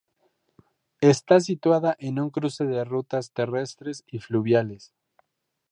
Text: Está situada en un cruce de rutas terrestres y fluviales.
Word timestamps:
Está 1.01 1.39
situada 1.41 1.95
en 1.99 2.19
un 2.19 2.31
cruce 2.31 2.65
de 2.65 2.83
rutas 2.83 3.33
terrestres 3.33 4.03
y 4.07 4.17
fluviales. 4.17 4.95